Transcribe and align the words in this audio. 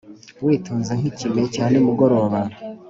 witonze 0.45 0.91
nk'ikime 0.99 1.41
cya 1.53 1.65
nimugoroba 1.71 2.39